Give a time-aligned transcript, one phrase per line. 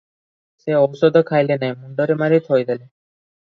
[0.63, 2.85] ସେ ଔଷଧ ଖାଇଲେ ନାହିଁ, ମୁଣ୍ତରେ ମାରି ଥୋଇଦେଲେ।"